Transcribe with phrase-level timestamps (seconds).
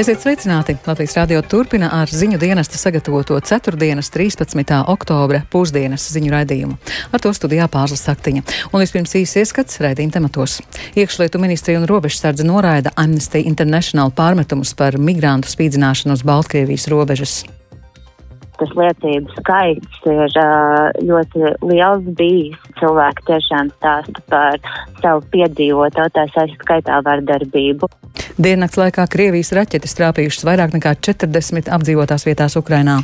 [0.00, 0.78] Esiet sveicināti!
[0.86, 3.76] Latvijas radio turpina ar ziņu dienesta sagatavoto 4.
[3.76, 4.78] 13.
[4.88, 6.78] oktobra pusdienas ziņu raidījumu.
[7.12, 8.46] Ar to studijā pārslas saktiņa.
[8.72, 10.56] Un vispirms īsi ieskats raidījuma tematos.
[10.96, 17.42] Iekšlietu ministrija un robežsardze noraida Amnesty International pārmetumus par migrantu spīdzināšanu uz Baltkrievijas robežas
[18.60, 20.36] tas liecību skaits ir
[21.08, 22.58] ļoti liels bijis.
[22.80, 24.58] Cilvēki tiešām stāsta par
[25.02, 27.90] savu piedzīvoto, tā skaitā vardarbību.
[28.40, 33.00] Diennakts laikā Krievijas raķetes trāpījušas vairāk nekā 40 apdzīvotās vietās Ukrainā.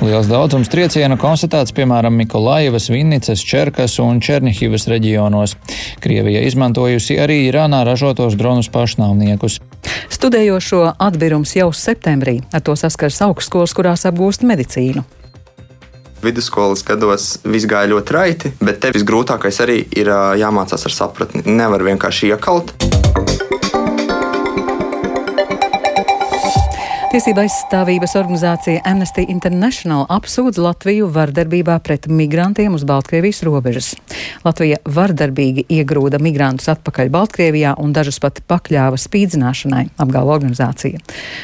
[0.00, 5.58] Liels daudzums triecienu konstatēts piemēram Mikolaivas, Vinnicas, Čerkas un Černihivas reģionos.
[6.00, 9.60] Krievija izmantojusi arī Irānā ražotos dronus pašnāvniekus.
[10.12, 15.04] Studējošo atbirums jau septembrī, ar to saskars augstskolas, kurās apgūst medicīnu.
[16.20, 21.46] Vidusskolas gados viss gāja ļoti raiti, bet te visgrūtākais arī ir jāmācās ar sapratni.
[21.48, 22.74] Nevar vienkārši iekalt.
[27.10, 33.88] Tiesība aizstāvības organizācija Amnesty International apsūdz Latviju vardarbībā pret migrantiem uz Baltkrievijas robežas.
[34.44, 41.00] Latvija vardarbīgi iegrūda migrantus atpakaļ Baltkrievijā un dažus pat pakļāva spīdzināšanai, apgalvo organizācija.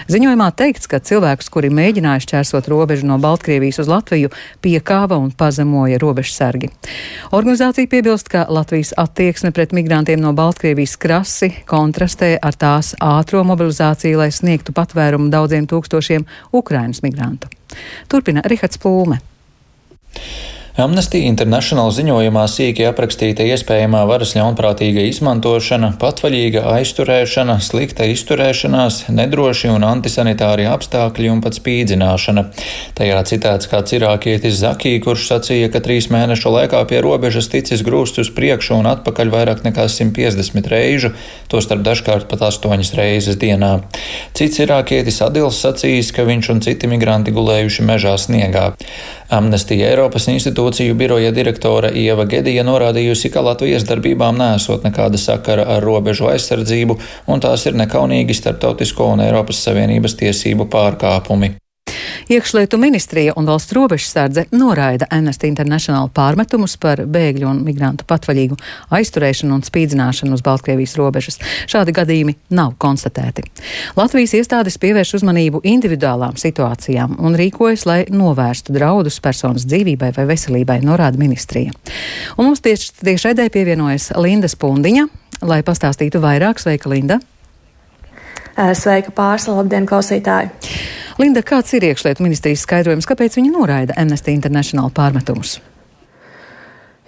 [0.06, 4.30] Ziņojumā teikts, ka cilvēkus, kuri mēģināja šķērsot robežu no Baltkrievijas uz Latviju,
[4.62, 6.70] piekāva un pazemoja robežsargi.
[7.34, 14.22] Organizācija piebilst, ka Latvijas attieksme pret migrantiem no Baltkrievijas krasi kontrastē ar tās ātro mobilizāciju,
[14.22, 17.48] lai sniegtu patvērumu daudziem daudziem tūkstošiem Ukrainas migrantu.
[18.08, 19.18] Turpina Rihards Plūme.
[20.76, 29.86] Amnesty International ziņojumā sīki aprakstīta iespējamā varas ļaunprātīga izmantošana, patvaļīga aizturēšana, slikta izturēšanās, nedroši un
[29.88, 32.44] antisanitāri apstākļi un pat spīdzināšana.
[33.00, 38.20] Tajā citēts kāds irākietis Zakī, kurš sacīja, ka trīs mēnešu laikā pie robežas ticis grūst
[38.20, 41.14] uz priekšu un atpakaļ vairāk nekā 150 reižu,
[41.48, 43.78] tostarp dažkārt pat astoņas reizes dienā.
[44.36, 48.74] Cits irākietis Adils sacījis, ka viņš un citi migranti gulējuši mežā sniegā.
[49.30, 55.82] Amnestija Eiropas institūciju biroja direktore Ieva Gedija norādījusi, ka Latvijas darbībām nesot nekāda sakara ar
[55.82, 61.56] robežu aizsardzību, un tās ir nekaunīgi starptautisko un Eiropas Savienības tiesību pārkāpumi.
[62.26, 68.56] Iekšlietu ministrija un valsts robežsardze noraida Amnesty International pārmetumus par bēgļu un migrantu patvaļīgu
[68.98, 71.38] aizturēšanu un spīdzināšanu uz Baltkrievijas robežas.
[71.70, 73.44] Šādi gadījumi nav konstatēti.
[73.94, 80.80] Latvijas iestādes pievērš uzmanību individuālām situācijām un rīkojas, lai novērstu draudus personas dzīvībai vai veselībai,
[80.82, 81.70] norāda ministrija.
[82.34, 85.06] Un mums tieši tiešraidē pievienojas Linda Spundiņa,
[85.46, 86.58] lai pastāstītu vairāk.
[86.58, 87.22] Sveika, Linda!
[88.56, 90.50] Sveika, pārsla, labdien, klausītāji!
[91.16, 95.56] Linda, kāds ir iekšlietu ministrijas skaidrojums, kāpēc viņi noraida Amnesty International pārmetumus?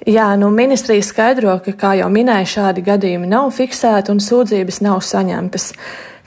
[0.08, 5.02] Jā, nu, ministrija skaidro, ka, kā jau minēja, šādi gadījumi nav fiksēti un sūdzības nav
[5.04, 5.72] saņemtas.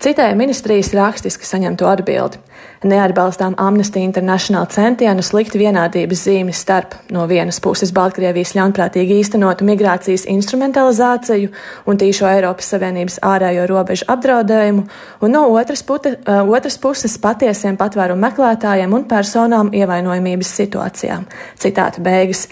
[0.02, 2.38] Citēja ministrijas rakstiski saņemto atbildi
[2.84, 10.26] neatbalstām Amnesty International centienus likt vienādības zīmi starp no vienas puses Baltkrievijas ļaunprātīgi īstenotu migrācijas
[10.32, 11.52] instrumentalizāciju
[11.86, 14.86] un tīšo Eiropas Savienības ārējo robežu apdraudējumu,
[15.22, 21.28] un no otras, pute, uh, otras puses patiesiem patvērumu meklētājiem un personām ievainojamības situācijām.
[21.62, 22.48] Citāta beigas.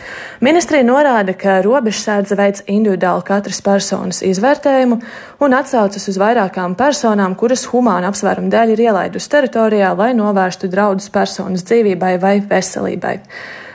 [0.46, 5.00] Ministrija norāda, ka robežsardze veids individuālu katras personas izvērtējumu
[5.42, 11.12] un atsaucas uz vairākām personām, kuras humāna apsvērumu dēļ ir ielaidusi teritorijā, lai novērstu draudus
[11.12, 13.18] personas dzīvībai vai veselībai.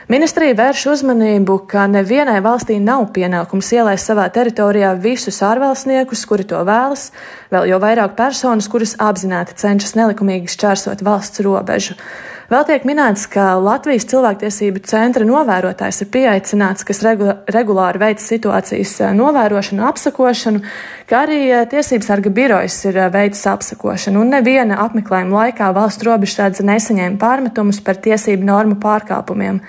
[0.05, 6.59] Ministrija vērš uzmanību, ka nevienai valstī nav pienākums ielaist savā teritorijā visus ārvalstniekus, kuri to
[6.67, 7.07] vēlas,
[7.49, 11.97] vēl jau vairāk personas, kuras apzināti cenšas nelikumīgi šķērsot valsts robežu.
[12.45, 19.15] Vēl tiek minēts, ka Latvijas cilvēktiesību centra novērotājs ir pieaicināts, kas regulāri veic situācijas eh,
[19.17, 20.61] novērošanu, apsakošanu,
[21.09, 26.05] kā arī eh, tiesības sarga birojas ir eh, veicis apsakošanu, un neviena apmeklējuma laikā valsts
[26.05, 29.63] robežsardze nesaņēma pārmetumus par tiesību normu pārkāpumiem.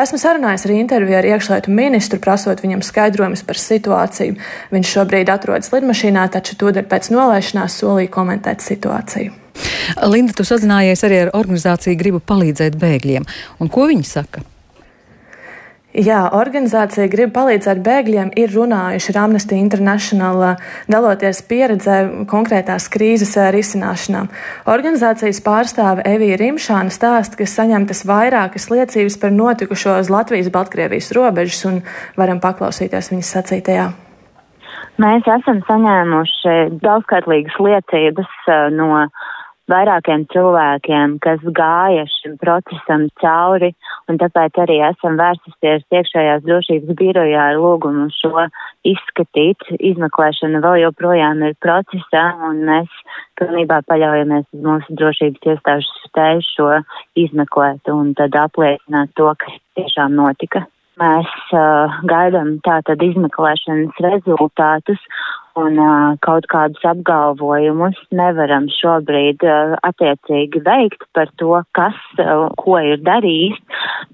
[0.00, 4.40] Esmu sarunājis arī interviju ar iekšlietu ministru, prasot viņam skaidrojumus par situāciju.
[4.72, 9.43] Viņš šobrīd atrodas lidmašīnā, taču tūdaļ pēc nolaišanās solīja komentēt situāciju.
[10.08, 13.28] Linda, tu sazinājies arī ar organizāciju Gribu palīdzēt bēgļiem.
[13.60, 14.44] Un ko viņi saka?
[15.94, 20.56] Jā, organizācija grib palīdzēt bēgļiem, ir runājuši ar Amnesty International,
[20.90, 24.24] daloties pieredzē konkrētās krīzes risināšanā.
[24.74, 31.78] Organizācijas pārstāve Evija Rimšāna stāsta, ka saņemtas vairākas liecības par notikušo uz Latvijas-Baltkrievijas robežas, un
[32.18, 33.86] varam paklausīties viņas sacītajā.
[34.98, 39.06] Mēs esam saņēmuši daudzskaitlīgas liecības no
[39.70, 43.72] vairākiem cilvēkiem, kas gāja šim procesam cauri,
[44.10, 48.46] un tāpēc arī esam vērsusies iekšējās drošības birojā ar lūgumu šo
[48.90, 49.64] izskatīt.
[49.78, 53.00] Izmeklēšana vēl joprojām ir procesā, un mēs
[53.40, 56.70] pilnībā paļaujamies uz mūsu drošības iestāžu spēju šo
[57.24, 60.66] izmeklēt un tad apliecināt to, kas tiešām notika.
[61.00, 65.00] Mēs uh, gaidām tātad izmeklēšanas rezultātus
[65.58, 72.78] un uh, kaut kādus apgalvojumus nevaram šobrīd uh, attiecīgi veikt par to, kas, uh, ko
[72.78, 73.58] ir darījis,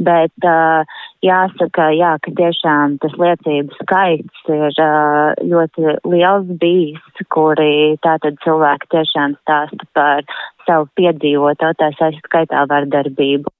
[0.00, 0.88] bet uh,
[1.24, 8.92] jāsaka, jā, ka tiešām tas liecību skaits ir uh, ļoti liels bijis, kuri tātad cilvēki
[8.96, 10.24] tiešām stāsta par
[10.64, 13.52] savu piedzīvoto, tā skaitā vardarbību.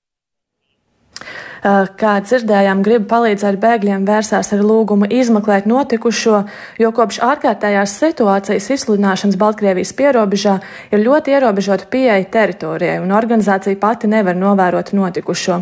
[1.60, 6.38] Eh, kā dzirdējām, grib palīdzēt bēgļiem vērsās ar lūgumu izmeklēt notikušo,
[6.80, 10.54] jo kopš ārkārtējās situācijas izsludināšanas Baltkrievijas pierobežā
[10.88, 15.58] ir ļoti ierobežota pieeja teritorijai, un organizācija pati nevar novērot notikušo.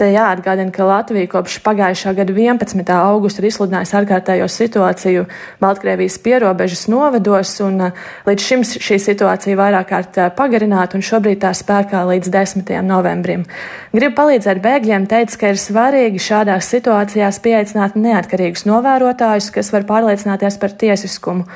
[0.00, 2.94] Te jāatgādina, ka Latvija kopš pagājušā gada 11.
[2.96, 5.26] augusta ir izsludinājusi ārkārtējo situāciju
[5.60, 11.44] Baltkrievijas pierobežas novados, un eh, līdz šim šī situācija vairāk kārt eh, pagarināta, un šobrīd
[11.44, 12.74] tā spēkā līdz 10.
[12.88, 13.44] novembrim.
[13.92, 20.58] Grib palīdzēt bēgļiem, teica, ka ir svarīgi šādās situācijās pieaicināt neatkarīgus novērotājus, kas var pārliecināties
[20.62, 21.46] par tiesiskumu.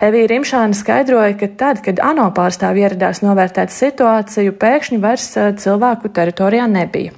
[0.00, 5.30] Evija Rimšāna skaidroja, ka tad, kad ANO pārstāvji ieradās novērtēt situāciju, pēkšņi vairs
[5.62, 7.14] cilvēku teritorijā nebija.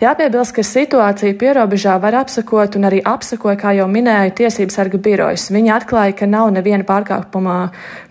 [0.00, 5.50] Jāpiebilst, ka situāciju pierobežā var apsakot un arī apsakoja, kā jau minēju, tiesības sarga birojas.
[5.52, 7.56] Viņi atklāja, ka nav neviena pārkāpuma,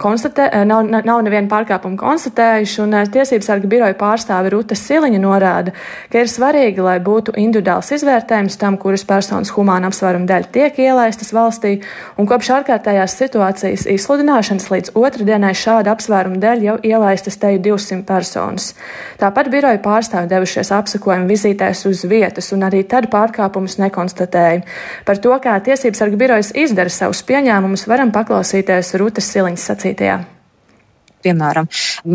[0.02, 5.74] konstatē, nav, nav neviena pārkāpuma konstatējuši, un tiesības sarga biroja pārstāve Ruta Siliņa norāda,
[6.14, 11.34] ka ir svarīgi, lai būtu individuāls izvērtējums tam, kuras personas humāna apsvēruma dēļ tiek ielaistas
[11.34, 11.80] valstī,
[12.22, 18.72] un kopš ārkārtējās situācijas izsludināšanas līdz otrdienai šāda apsvēruma dēļ jau ielaistas teju 200 personas.
[19.22, 24.66] Tāpat biroja pārstāvi devušies apsakojuma vizītēs uz vietas, un arī tad pārkāpumus nekonstatēja.
[25.06, 30.20] Par to, kā tiesības sarga birojas izdara savus pieņēmumus, varam paklausīties Rūtas Siliņas sacītajā.
[31.26, 31.68] Piemēram,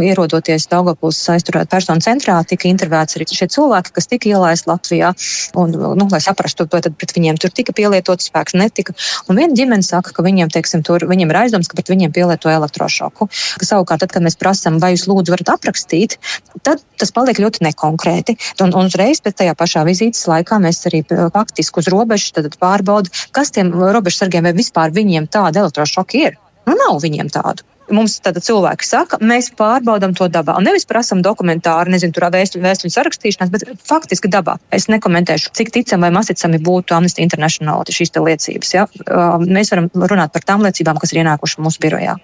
[0.05, 5.13] ierodoties Daugavpils aizturēt personu centrā, tika intervētas arī šie cilvēki, kas tika ielaisti Latvijā.
[5.61, 8.97] Un, nu, lai saprastu, to, tad pret viņiem tur tika pielietots spēks, netika.
[9.29, 12.53] Un viena ģimene saka, ka viņiem, teiksim, tur, viņiem ir aizdoms, ka pret viņiem pielieto
[12.53, 13.29] elektrošoku.
[13.65, 16.19] Savukārt, tad, kad mēs prasām, vai jūs lūdzu varat aprakstīt,
[16.65, 18.39] tad tas paliek ļoti nekonkrēti.
[18.65, 23.53] Un, un uzreiz pēc tajā pašā vizītes laikā mēs arī faktiski uz robežas pārbaudām, kas
[23.55, 26.41] tiem robežsargiem vai vispār viņiem tāda elektrošoka ir.
[26.65, 27.67] Nu, nav viņiem tādu.
[27.93, 30.57] Mums tāda cilvēki saka, mēs pārbaudām to dabā.
[30.57, 34.57] Un nevis prasām dokumentāru, nezinu, tur vēstuļu, vēstuļu sarakstīšanās, bet faktiski dabā.
[34.73, 38.75] Es nekomentēšu, cik ticami vai masticami būtu Amnesty International šīs liecības.
[38.75, 38.87] Ja?
[39.45, 42.17] Mēs varam runāt par tām liecībām, kas ir ienākušas mūsu birojā.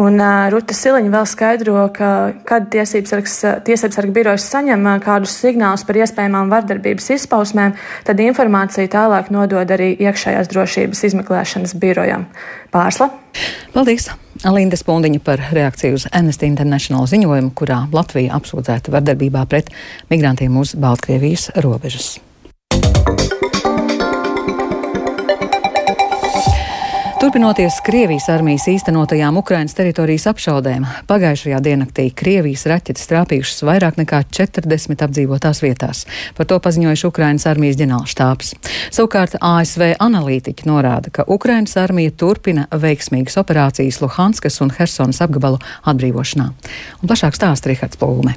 [0.00, 5.84] Un uh, Ruta Siliņa vēl skaidro, ka, kad tiesības sarga birojas saņem uh, kādus signālus
[5.88, 7.76] par iespējamām vardarbības izpausmēm,
[8.08, 12.24] tad informāciju tālāk nodod arī iekšējās drošības izmeklēšanas birojam.
[12.72, 13.10] Pārsla.
[13.76, 14.08] Paldies!
[14.42, 19.70] Linda Spundiņa par reakciju uz Amnesty International ziņojumu, kurā Latvija apsūdzēta vardarbībā pret
[20.10, 22.16] migrantiem uz Baltkrievijas robežas.
[27.22, 35.04] Turpinoties Krievijas armijas īstenotajām Ukrainas teritorijas apšaudēm, pagājušajā diennaktī Krievijas raķetes trāpījušas vairāk nekā 40
[35.06, 36.00] apdzīvotās vietās.
[36.34, 38.50] Par to paziņojuši Ukrainas armijas ģenerālštāps.
[38.98, 45.62] Savukārt ASV analītiķi norāda, ka Ukrainas armija turpina veiksmīgas operācijas Luhanskas un Hersonas apgabalu
[45.94, 46.50] atbrīvošanā.
[46.50, 48.34] Un plašāk stāsta Rihards Plūme.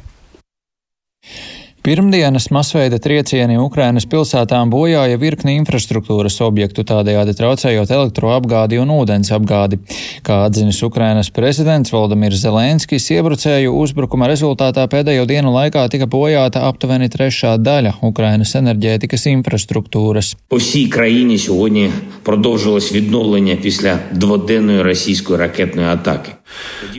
[1.84, 9.78] Pirmdienas masveida triecieni Ukrainas pilsētām bojāja virkni infrastruktūras objektu, tādējādi traucējot elektroapgādi un ūdens apgādi.
[10.20, 17.08] Kā atzinis Ukrainas prezidents Valdemirs Zelenskis, iebrucēju uzbrukuma rezultātā pēdējo dienu laikā tika bojāta aptuveni
[17.08, 20.36] trešā daļa Ukrainas enerģētikas infrastruktūras.
[20.48, 21.90] По всій країні сьогодні
[22.22, 26.32] продовжилось відновлення після дводенної російської ракетної атаки.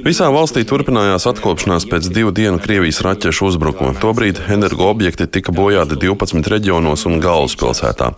[0.04, 3.94] Visā valstī turpinājās atkopšanās pēc divu dienu Krievijas raķešu uzbrukuma.
[4.02, 8.10] Tobrīd energoobjekti tika bojāti 12 reģionos un galvaspilsētā.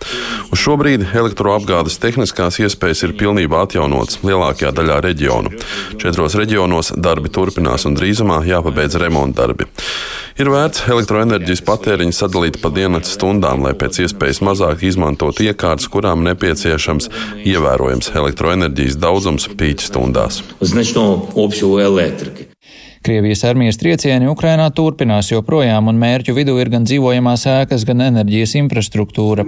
[0.49, 5.53] Uz šo brīdi elektroapgādes tehniskās iespējas ir pilnībā atjaunotas lielākajā daļā reģionu.
[6.01, 9.69] Četros reģionos darbi turpinās un drīzumā jāpabeidz remonta darbi.
[10.39, 16.23] Ir vērts elektroenerģijas patēriņu sadalīt pa dienas stundām, lai pēc iespējas mazāk izmantot iekārtas, kurām
[16.29, 17.11] nepieciešams
[17.43, 20.39] ievērojams elektroenerģijas daudzums pīķa stundās.
[23.03, 28.55] Krievijas armijas triecieni Ukrainā turpinās joprojām, un mērķu vidū ir gan dzīvojamās ēkas, gan enerģijas
[28.63, 29.47] infrastruktūra.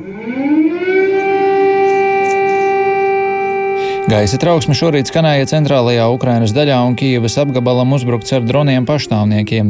[4.11, 9.69] Gaisa trauksme šorīt skanēja centrālajā Ukrainas daļā un Kijavas apgabalam uzbrukts ar droniem pašnāvniekiem.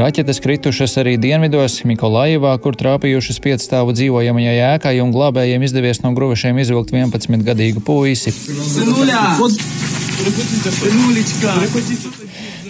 [0.00, 6.62] Raķetes kritušas arī dienvidos, Mikolājivā, kur trāpījušas piecstāvu dzīvojamajai ēkai un glābējiem izdevies no gruvašiem
[6.64, 8.32] izvilkt 11-gadīgu puisi.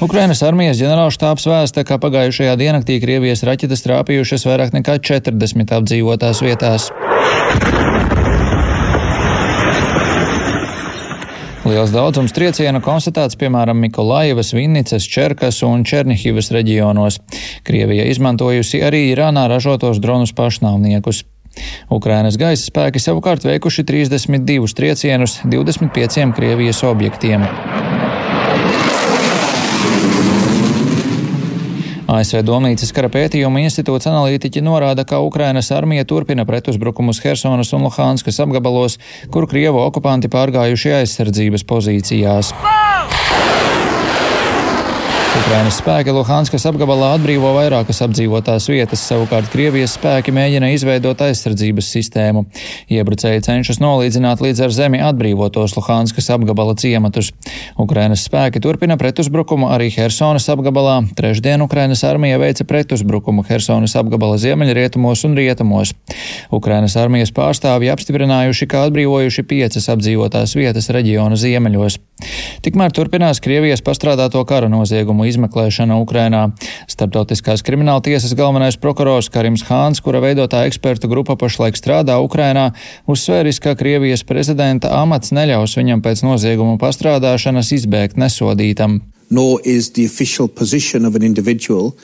[0.02, 6.90] Ukrainas armijas ģenerālštāps vēsta, ka pagājušajā diennaktī Krievijas raķetes trāpījušas vairāk nekā 40 apdzīvotās vietās.
[11.72, 17.16] Liels daudzums triecienu konstatēts piemēram Mikolaivas, Vinnicas, Čerkas un Černihivas reģionos.
[17.64, 21.22] Krievija izmantojusi arī Irānā ražotos dronus pašnāvniekus.
[21.88, 27.48] Ukrainas gaisa spēki savukārt veikuši 32 triecienus 25 Krievijas objektiem.
[32.12, 38.40] ASV Domnīcas kara pētījuma institūts analītiķi norāda, ka Ukrainas armija turpina pretuzbrukumus Hersonas un Luhānskas
[38.44, 38.98] apgabalos,
[39.32, 42.52] kur Krievu okupanti pārgājuši aizsardzības pozīcijās.
[45.52, 52.46] Ukrainas spēki Luhanskas apgabalā atbrīvo vairākas apdzīvotās vietas, savukārt Krievijas spēki mēģina izveidot aizsardzības sistēmu.
[52.88, 57.34] Iebrucēji cenšas nolīdzināt līdz ar zemi atbrīvotos Luhanskas apgabala ciematus.
[57.76, 61.02] Ukrainas spēki turpina pretuzbrukumu arī Hersonas apgabalā.
[61.20, 65.92] Trešdien Ukrainas armija veica pretuzbrukumu Hersonas apgabala ziemeļrietumos un rietumos.
[66.48, 72.00] Ukrainas armijas pārstāvji apstiprinājuši, ka atbrīvojuši piecas apdzīvotās vietas reģiona ziemeļos.
[72.62, 76.52] Tikmēr turpinās Krievijas pastrādāto kara noziegumu izmeklēšana Ukrainā.
[76.88, 82.72] Startautiskās krimināla tiesas galvenais prokurors Karims Hāns, kura veidotā ekspertu grupa pašlaik strādā Ukrainā,
[83.06, 89.02] uzsvēris, ka Krievijas prezidenta amats neļaus viņam pēc nozieguma pastrādāšanas izbēgt nesodītam.
[89.30, 91.94] Nor is the official position of an individual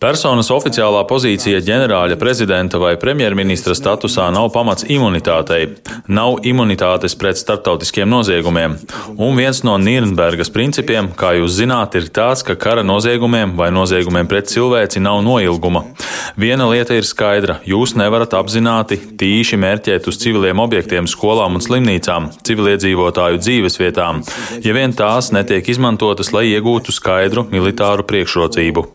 [0.00, 5.74] Personas oficiālā pozīcija ģenerāļa prezidenta vai premjerministra statusā nav pamats imunitātei,
[6.08, 8.78] nav imunitātes pret starptautiskiem noziegumiem.
[9.16, 14.28] Un viens no Nīrnbergas principiem, kā jūs zināt, ir tāds, ka kara noziegumiem vai noziegumiem
[14.30, 15.84] pret cilvēci nav noilguma.
[16.40, 22.32] Viena lieta ir skaidra- jūs nevarat apzināti tīši mērķēt uz civiliem objektiem, skolām un slimnīcām,
[22.42, 24.24] civiliedzīvotāju dzīvesvietām,
[24.64, 28.86] ja vien tās netiek izmantotas, lai iegūtu skaidru militāru priekšrocību.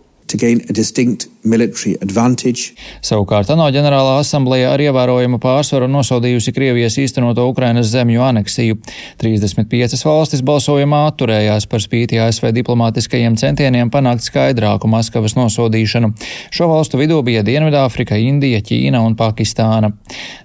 [3.02, 8.78] Savukārt ANO ģenerālā asambleja ar ievērojumu pārsvaru nosodījusi Krievijas īstenoto Ukrainas zemju aneksiju.
[9.24, 16.14] 35 valstis balsojumā atturējās par spīti ASV diplomātiskajiem centieniem panākt skaidrāku Maskavas nosodīšanu.
[16.54, 19.96] Šo valstu vidū bija Dienvidāfrika, Indija, Ķīna un Pakistāna.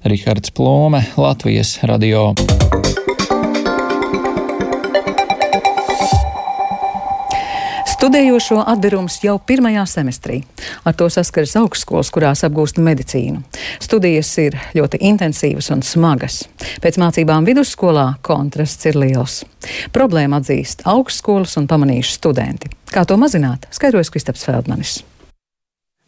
[0.09, 2.31] Rihards Plūme, Latvijas radio.
[8.05, 10.43] Studējošo atbirums jau pirmajā semestrī.
[10.85, 13.41] Ar to saskaras augstskolas, kurās apgūst medicīnu.
[13.81, 16.43] Studijas ir ļoti intensīvas un smagas.
[16.85, 19.39] Pēc mācībām vidusskolā kontrasts ir liels.
[19.97, 22.69] Problēma atzīst augstskolas un pamanījuši studenti.
[22.93, 24.99] Kā to mazināt, skaidrojas Kristaps Feldmanis.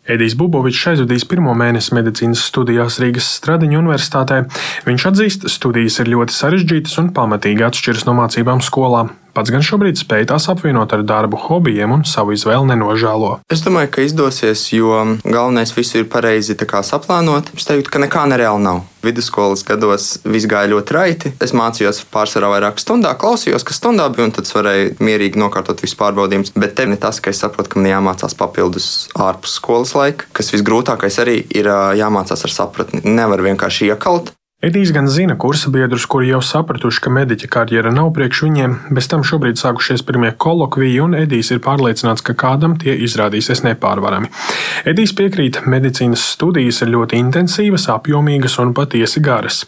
[0.05, 4.45] Edijs Bubovičs aizvadījis pirmo mēnesi medicīnas studijās Rīgas Stradiņu universitātē.
[4.85, 9.09] Viņš atzīst, studijas ir ļoti sarežģītas un pamatīgi atšķiras no mācībām skolā.
[9.37, 13.35] Pats gan šobrīd spēj tās apvienot ar darbu, hobijiem un savu izvēli nenožēlo.
[13.53, 17.51] Es domāju, ka izdosies, jo galvenais visu ir pareizi saplānot.
[17.53, 18.81] Es teiktu, ka nekā nereāli nav.
[19.05, 21.33] Vidusskolas gados viss gāja ļoti raiti.
[21.45, 26.01] Es mācījos pārsvarā vairāk stundā, klausījos, kas stundā bija, un tad varēju mierīgi nokārtot visu
[26.01, 26.55] pārbaudījumus.
[26.57, 28.89] Bet te ir tas, ka es saprotu, ka man jāmācās papildus
[29.21, 31.69] ārpus skolas laika, kas visgrūtākais arī ir
[32.01, 33.05] jāmācās ar sapratni.
[33.05, 34.33] Nevar vienkārši iekalt.
[34.65, 39.05] Edijs gan zina kursa biedrus, kuri jau sapratuši, ka mediķa karjera nav priekš viņiem, bez
[39.13, 44.33] tam šobrīd sākušies pirmie kolokviji, un Edijs ir pārliecināts, ka kādam tie izrādīsies nepārvarami.
[44.89, 49.67] Edijs piekrīt, medicīnas studijas ir ļoti intensīvas, apjomīgas un patiesi garas.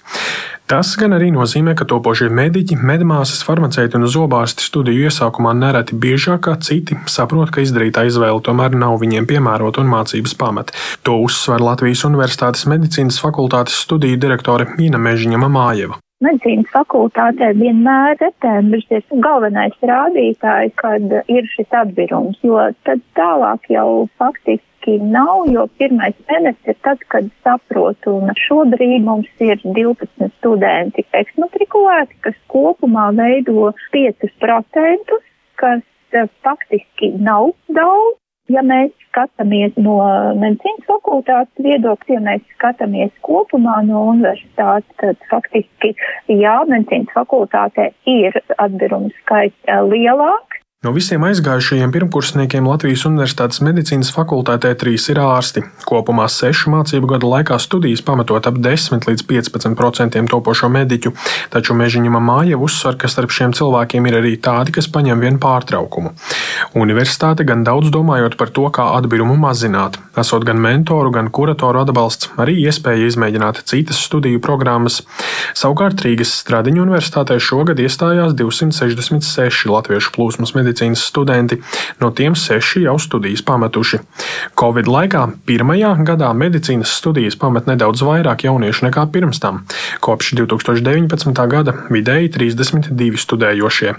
[0.68, 6.42] Tas gan arī nozīmē, ka topošie mediķi, medmāsas, farmaceiti un zobārsti studiju iesākumā nereti biežāk
[6.44, 10.76] kā citi saprot, ka izdarītā izvēle tomēr nav viņiem piemērota un mācības pamati.
[11.08, 15.96] To uzsver Latvijas Universitātes medicīnas fakultātes studiju direktore Mīna Mežiņa Mamājeva.
[16.20, 24.04] Medicīnas fakultātē vienmēr septembris ir galvenais rādītājs, kad ir šis atbirums, jo tad tālāk jau
[24.20, 30.30] faktiski faktiski nav, jo pirmais mēnesis ir tad, kad saprotu, un šobrīd mums ir 12
[30.38, 35.20] studenti eksmatrikulēti, kas kopumā veido 5%,
[35.56, 35.82] kas
[36.12, 38.18] eh, faktiski nav daudz.
[38.48, 39.98] Ja mēs skatāmies no
[40.40, 45.92] medicīnas fakultātes viedokļa, ja mēs skatāmies kopumā no universitātes, tad faktiski
[46.32, 50.47] jā, medicīnas fakultātē ir atbirums skaits eh, lielāks
[50.86, 55.64] No visiem aizgājušajiem pirmkursniekiem Latvijas Universitātes medicīnas fakultātē trīs ir ārsti.
[55.82, 61.10] Kopumā sešu mācību gadu laikā studijas pamatot ap 10 līdz 15% topošo mediķu,
[61.50, 66.12] taču Mežiņuma māja uzsver, ka starp šiem cilvēkiem ir arī tādi, kas paņem vienu pārtraukumu.
[66.78, 72.30] Universitāte gan daudz domājot par to, kā atbirumu mazināt, esot gan mentoru, gan kuratoru atbalsts,
[72.38, 75.02] arī iespēja izmēģināt citas studiju programmas.
[75.58, 81.58] Savukārt Rīgas Stradiņu universitātē šogad iestājās 266 latviešu plūsmas medicīnas medicīnas studenti,
[82.00, 84.00] no tiem seši jau studijas pametuši.
[84.58, 89.64] Covid laikā pirmajā gadā medicīnas studijas pamet nedaudz vairāk jauniešu nekā pirms tam.
[90.04, 91.32] Kopš 2019.
[91.48, 93.94] gada vidēji 32 studējošie.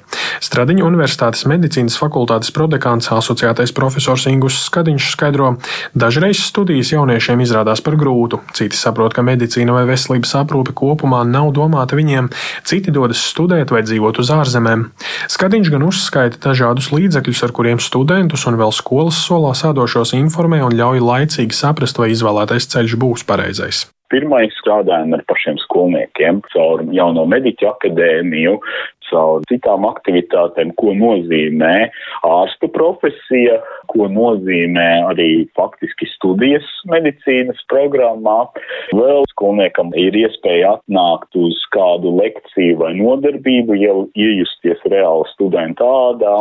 [0.46, 5.56] Stradiņa Universitātes medicīnas fakultātes prodekāns asociētais profesors Ingus Skadiņš skaidro,
[5.98, 11.52] dažreiz studijas jauniešiem izrādās par grūtu, citi saprot, ka medicīna vai veselības aprūpe kopumā nav
[11.58, 12.30] domāta viņiem,
[12.68, 14.88] citi dodas studēt vai dzīvot uz ārzemēm.
[15.32, 20.76] Skadiņš gan uzskaita dažādus līdzekļus, ar kuriem studentus un vēl skolas solā sādošos informē un
[20.76, 23.88] ļauj laicīgi saprast, vai izvēlētais ceļš būs pareizais.
[24.10, 28.58] Pirmais strādājam ar pašiem skolniekiem caur jauno mediķu akadēmiju,
[29.10, 31.90] caur citām aktivitātēm, ko nozīmē
[32.28, 38.38] ārsta profesija, ko nozīmē arī faktiski studijas medicīnas programmā.
[38.96, 46.36] Vēl skolniekam ir iespēja atnākt uz kādu lekciju vai nodarbību, jau iejusties reāli studenta ādā.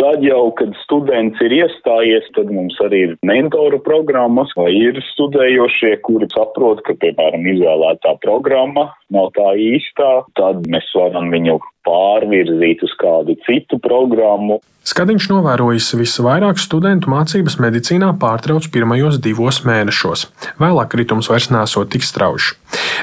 [0.00, 5.98] Tad jau, kad students ir iestājies, tad mums arī ir mentoru programmas, vai ir studējošie,
[6.06, 12.94] kuri saprot, ka, piemēram, izvēlētā programma nav tā īstā, tad mēs varam viņu pārvirzīt uz
[13.00, 14.60] kādu citu programmu.
[14.82, 20.24] Skadiņš novērojis visvairāk studentu mācības medicīnā pārtrauc pirmajos divos mēnešos.
[20.58, 22.56] Vēlāk kritums vairs nesot tik strauji.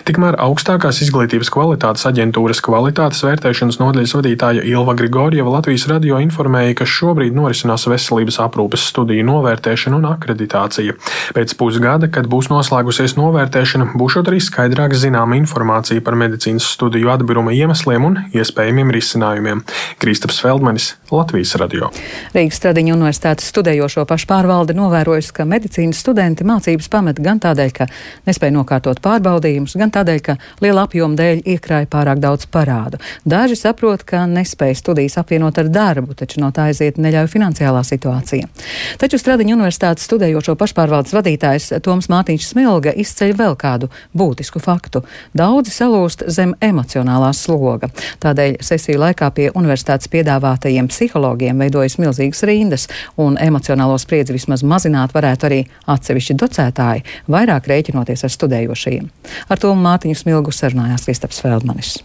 [0.04, 6.88] Tikmēr augstākās izglītības kvalitātes aģentūras kvalitātes vērtēšanas nodaļas vadītāja Ilva Grigorjeva Latvijas radio informēja, ka
[6.90, 10.98] šobrīd norisinās veselības aprūpes studiju novērtēšana un akreditācija.
[11.38, 17.56] Pēc pusgada, kad būs noslēgusies novērtēšana, būs arī skaidrāk zināma informācija par medicīnas studiju atbiruma
[17.56, 18.20] iemesliem un
[18.70, 19.62] iespējamiem risinājumiem.
[20.00, 21.90] Kristaps Feldmanis, Latvijas radio.
[22.36, 27.88] Rīgas Stradiņa universitātes studējošo pašpārvalde novērojusi, ka medicīnas studenti mācības pamet gan tādēļ, ka
[28.30, 33.00] nespēja nokārtot pārbaudījumus, gan tādēļ, ka liela apjoma dēļ iekrāja pārāk daudz parādu.
[33.26, 38.50] Daži saprot, ka nespēja studijas apvienot ar darbu, taču no tā aiziet neļauj finansiālā situācija.
[39.02, 45.02] Taču Stradiņa universitātes studējošo pašpārvaldes vadītājs Toms Mārtiņš Smilga izceļ vēl kādu būtisku faktu.
[45.34, 47.90] Daudzi salūst zem emocionālā sloga.
[48.22, 55.16] Tādēļ sesiju laikā pie universitātes piedāvātajiem psihologiem veidojas milzīgas rindas, un emocionālo spriedzi vismaz mazināt
[55.16, 59.10] varētu arī atsevišķi docētāji, vairāk rēķinoties ar studējošajiem.
[59.50, 62.00] Ar to Mārtiņu Smilgu sarunājās Kristaps Feldmanis.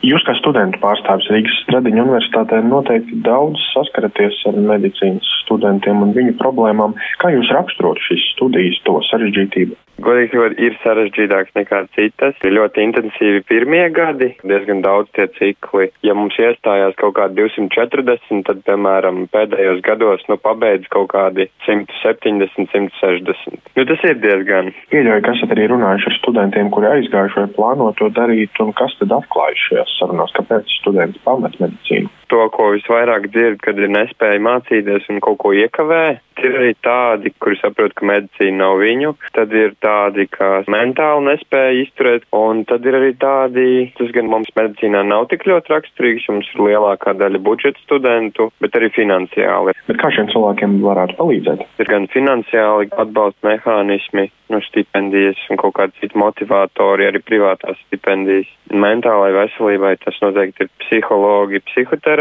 [0.00, 6.38] Jūs, kā studentu pārstāvis Rīgas Stradiņa universitātē, noteikti daudz saskaraties ar medicīnas studentiem un viņu
[6.40, 6.96] problēmām.
[7.20, 9.76] Kā jūs raksturot šīs studijas, to sarežģītību?
[10.00, 12.38] Godīgi sakot, ir sarežģītāks nekā citas.
[12.46, 15.90] Ir ļoti intensīvi pirmie gadi, diezgan daudz tie cikli.
[16.06, 22.70] Ja mums iestājās kaut kādi 240, tad, piemēram, pēdējos gados, nu, pabeidz kaut kādi 170,
[22.72, 23.60] 160.
[23.76, 24.72] Nu, tas ir diezgan.
[24.94, 28.96] Pieļauju, ka esat arī runājuši ar studentiem, kuri aizgājuši vai plāno to darīt, un kas
[29.02, 32.10] tad atklājas šajās sarunās, kāpēc studenti pamet medicīnu?
[32.30, 36.04] To, ko visvairāk dzird, kad ir nespēja mācīties un kaut ko iekavē,
[36.44, 41.76] ir arī tādi, kuri saprot, ka medicīna nav viņu, tad ir tādi, kas mentāli nespēja
[41.84, 43.66] izturēt, un tad ir arī tādi,
[43.98, 48.76] tas gan mums medicīnā nav tik ļoti raksturīgs, mums ir lielākā daļa budžeta studentu, bet
[48.78, 49.76] arī finansiāli.
[49.88, 51.66] Bet kā šiem cilvēkiem varētu palīdzēt?
[51.82, 58.48] Ir gan finansiāli atbalsta mehānismi, nu, stipendijas un kaut kādi citi motivatori, arī privātās stipendijas.
[58.70, 62.19] Mentālai veselībai tas noteikti ir psihologi, psihoterapeiti.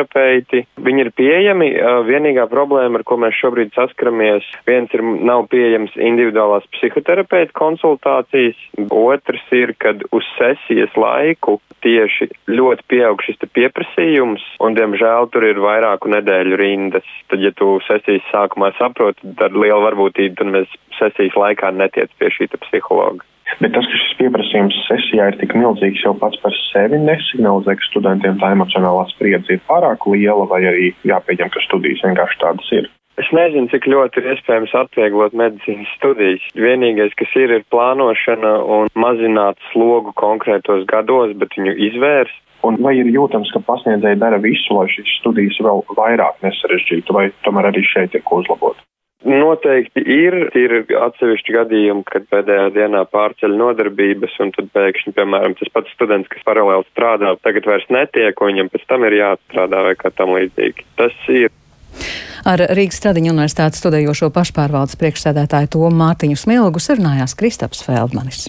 [0.80, 1.70] Viņi ir pieejami.
[2.08, 8.60] Vienīgā problēma, ar ko mēs šobrīd saskaramies, viens ir nav pieejams individuālās psihoterapeita konsultācijas,
[8.90, 15.62] otrs ir, kad uz sesijas laiku tieši ļoti pieaug šis pieprasījums, un, diemžēl, tur ir
[15.64, 17.08] vairāku nedēļu rindas.
[17.32, 22.12] Tad, ja tu sesijas sākumā saproti, tad ar lielu varbūtību, tad mēs sesijas laikā netiec
[22.20, 23.26] pie šī psihologa.
[23.58, 27.90] Bet tas, ka šis pieprasījums sesijā ir tik milzīgs, jau pats par sevi nesignalizē, ka
[27.90, 32.90] studentiem tā emocionālā spriedze ir pārāk liela, vai arī jāpieņem, ka studijas vienkārši tādas ir.
[33.20, 36.44] Es nezinu, cik ļoti ir iespējams atvieglot medicīnas studijas.
[36.56, 42.46] Vienīgais, kas ir, ir plānošana un mazināt slogu konkrētos gados, bet viņu izvērst.
[42.68, 47.30] Un vai ir jūtams, ka pasniedzēji dara visu, lai šīs studijas vēl vairāk nesarežģītu, vai
[47.48, 48.80] tomēr arī šeit ir ko uzlabot?
[49.28, 55.72] Noteikti ir, ir atsevišķi gadījumi, kad pēdējā dienā pārceļ nodarbības un tad pēkšņi, piemēram, tas
[55.76, 59.98] pats students, kas paralēli strādā, tagad vairs netiek, un viņam pēc tam ir jāstrādā vai
[60.00, 60.88] kā tam līdzīgi.
[61.02, 61.52] Tas ir.
[62.48, 68.48] Ar Rīgas Stradiņu universitātes studējošo pašpārvaldes priekšsēdētāju Tomu Mārtiņu Smilgu sarunājās Kristaps Feldmanis.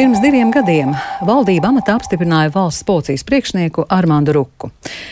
[0.00, 0.94] Pirms diviem gadiem
[1.28, 4.70] valdība amatā apstiprināja valsts policijas priekšnieku Armāndu Ruku.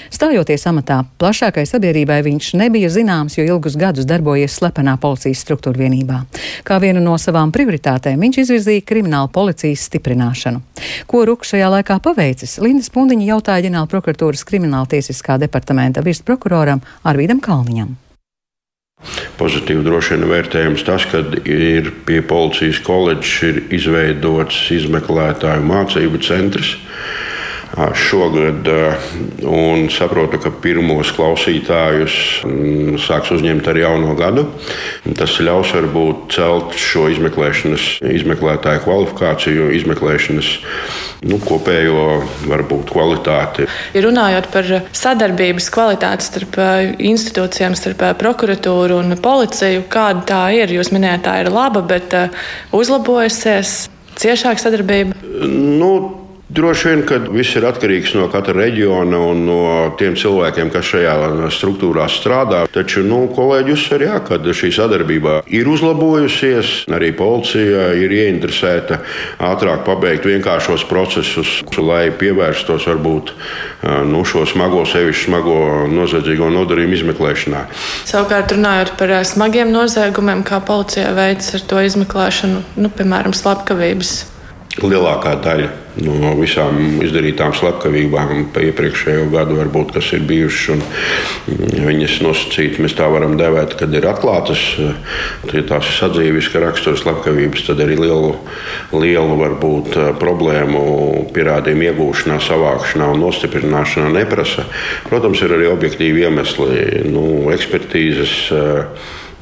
[0.09, 6.23] Stājoties amatā, plašākai sabiedrībai viņš nebija zināms, jo ilgus gadus darbojies slepenā policijas struktūra vienībā.
[6.65, 10.65] Kā vienu no savām prioritātēm viņš izvirzīja kriminālu policijas stiprināšanu.
[11.05, 17.45] Ko Ruku šajā laikā paveicis, Lindas Pundiņa jautāja ģenerāla prokuratūras krimināla tiesiskā departamenta virsprokuroram Arvīdam
[17.45, 17.99] Kalniņam.
[19.39, 26.75] Pozitīvi droši vien vērtējams tas, ka ir pie policijas koledžas izveidots izmeklētāju mācību centrs
[27.95, 28.69] šogad,
[29.47, 32.17] un saprotu, ka pirmos klausītājus
[33.05, 34.47] sāks uzņemt ar jauno gadu.
[35.19, 40.53] Tas ļaus varbūt celt šo izmeklētāju kvalifikāciju, izmeklēšanas
[41.29, 42.07] nu, kopējo
[42.49, 43.67] varbūt kvalitāti.
[43.99, 46.59] Runājot par sadarbības kvalitāti starp
[46.99, 50.75] institūcijām, starp prokuratūru un policiju, kāda tā ir?
[50.79, 52.15] Jūs minējāt, tā ir laba, bet
[52.75, 53.89] uzlabojusies
[54.19, 55.19] ciešāka sadarbība?
[55.49, 56.18] Nu,
[56.49, 59.63] Droši vien, ka viss ir atkarīgs no katra reģiona un no
[60.01, 61.17] tiem cilvēkiem, kas šajā
[61.53, 62.63] struktūrā strādā.
[62.73, 66.87] Taču nu, kolēģi uzsver, jā, ka šī sadarbība ir uzlabojusies.
[66.89, 68.97] Arī policija ir ieinteresēta
[69.45, 73.35] ātrāk pabeigt vienkāršos procesus, lai pievērstos varbūt
[74.09, 75.59] nu, šo smago, sevišķi smago
[75.93, 77.67] noziedzīgo nodarījumu izmeklēšanā.
[78.09, 84.15] Savukārt, runājot par smagiem noziegumiem, kā policija veids ar to izmeklēšanu, nu, piemēram, slepkavības.
[84.81, 85.69] Lielākā daļa
[86.05, 90.85] no visām izdarītām slepkavībām iepriekšējo gadu, varbūt, kas ir bijušas.
[91.49, 94.63] Viņas nosacīti mēs tā varam devēt, kad ir atklātas.
[94.79, 98.35] Ja tās ir sadzīviska rakstura slepkavības, tad arī lielu,
[98.95, 100.83] lielu varbūt, problēmu
[101.35, 104.67] pierādījumu iegūšanā, savākšanā un nostiprināšanā neprasa.
[105.09, 108.35] Protams, ir arī objektīvi iemesli, nu, ekspertīzes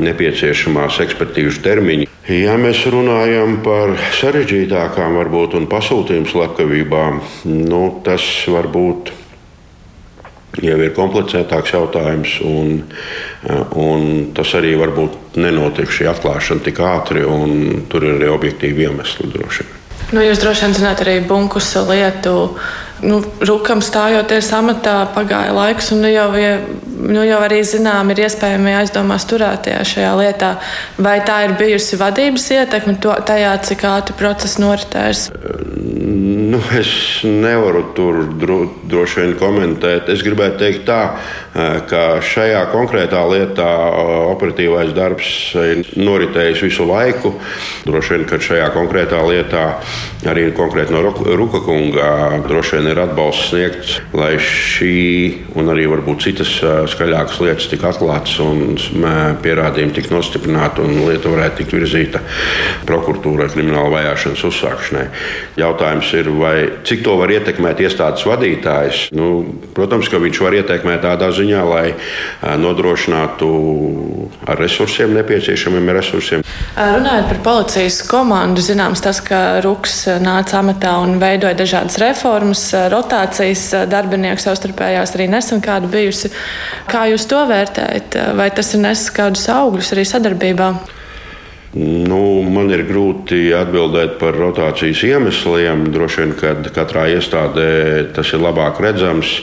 [0.02, 2.08] nepieciešamās ekspertīžu termiņi.
[2.32, 7.20] Ja mēs runājam par sarežģītākām, varbūt, un pasūtījumu slepkavībām,
[7.70, 9.12] nu, tas varbūt
[10.64, 12.78] jau ir komplicētāks jautājums, un,
[13.76, 14.06] un
[14.36, 19.66] tas arī varbūt nenotiek šī atklāšana tik ātri, un tur ir arī objektīvi iemesli droši
[19.66, 19.82] vien.
[20.14, 22.54] Nu, jūs droši vien zināt arī bunkus lietu.
[23.04, 26.30] Nu, Rukam stājoties amatā, pagāja laiks, un nu jau,
[26.96, 30.54] nu jau arī zinām, ir iespējami aizdomās turētajā šajā lietā.
[30.96, 35.26] Vai tā ir bijusi vadības ietekme to, tajā, cik ātri process noritēs?
[36.46, 36.90] Nu, es
[37.26, 40.08] nevaru tur dro, droši vien komentēt.
[40.12, 41.00] Es gribētu teikt tā,
[41.90, 43.68] ka šajā konkrētā lietā
[44.32, 45.28] operatīvais darbs
[45.60, 47.34] ir noritējis visu laiku.
[47.84, 49.66] Droši vien, ka šajā konkrētā lietā
[50.30, 54.94] arī konkrēti no Ruka kunga droši vien ir atbalsts sniegts, lai šī
[55.58, 56.52] un arī varbūt citas
[56.92, 58.76] skaļākas lietas tiktu atklātas un
[59.44, 62.22] pierādījumi tiktu nostiprināti un lieta varētu tikt virzīta
[62.88, 65.06] prokuratūrai krimināla vajāšanas uzsākšanai.
[65.60, 66.54] Jautājums ir, vai
[66.86, 69.06] cik to var ietekmēt iestādes vadītājs?
[69.16, 69.30] Nu,
[69.76, 71.86] protams, ka viņš var ietekmēt tādā ziņā, lai
[72.60, 73.50] nodrošinātu
[74.46, 76.44] ar resursiem, nepieciešamiem resursiem.
[76.76, 83.68] Runājot par policijas komandu, zināms tas, ka Ruks nāca amatā un veidoja dažādas reformas, rotācijas
[83.90, 86.32] darbinieku savstarpējās arī nesen kāda bijusi.
[86.90, 88.20] Kā jūs to vērtējat?
[88.38, 90.70] Vai tas ir nesis kādus augļus arī sadarbībā?
[91.76, 95.90] Nu, man ir grūti atbildēt par rotācijas iemesliem.
[95.92, 97.68] Droši vien, ka katrā iestādē
[98.16, 99.42] tas ir labāk redzams.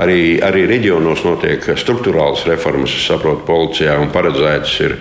[0.00, 4.96] Arī, arī reģionos notiek struktūrāls reformas, es saprotu, policijā un paredzētas ir.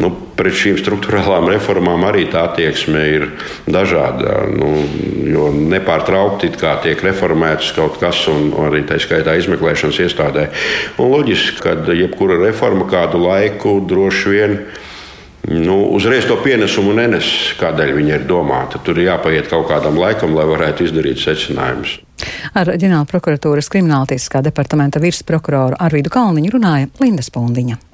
[0.00, 3.26] Nu, pret šīm struktūrālām reformām arī tā attieksme ir
[3.68, 4.46] dažāda.
[4.54, 4.70] Nu,
[5.28, 10.48] jo nepārtraukti tiek reformēts kaut kas, un arī tā skaitā izmeklēšanas iestādē.
[10.96, 14.87] Un loģiski, ka jebkura reforma kādu laiku droši vien ir
[15.46, 18.82] nu, uzreiz to pienesumu nenes, kādēļ viņa ir domāta.
[18.84, 21.98] Tur ir jāpaiet kaut kādam laikam, lai varētu izdarīt secinājumus.
[22.58, 27.87] Ar ģenerāla prokuratūras krimināltiskā departamenta virsprokuroru Arvidu Kalniņu runāja Linda Spundiņa.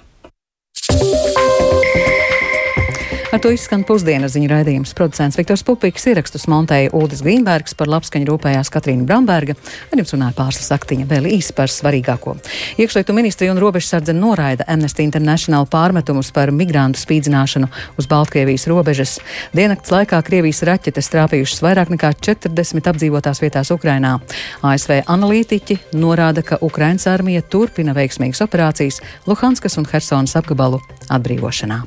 [3.34, 4.92] Ar to izskan pusdienas ziņu raidījums.
[4.94, 9.56] Producents Viktors Pupiks ierakstus montēja Uldis Grīnbergs par labskaņu rūpējās Katrīna Bramberga.
[9.90, 12.36] Ar jums runāja pārslas aktiņa vēl īsi par svarīgāko.
[12.78, 19.16] Iekšlietu ministrija un robežsardze noraida Amnesty International pārmetumus par migrantu spīdzināšanu uz Baltkrievijas robežas.
[19.50, 24.20] Diennakts laikā Krievijas raķetes trāpījušas vairāk nekā 40 apdzīvotās vietās Ukrainā.
[24.62, 30.78] ASV analītiķi norāda, ka Ukrainas armija turpina veiksmīgas operācijas Luhanskas un Hersonas apgabalu
[31.10, 31.82] atbrīvošanā.